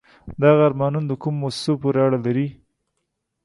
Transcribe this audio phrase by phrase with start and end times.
[0.41, 2.47] دغه آرمانون د کومو موسسو پورې اړه لري؟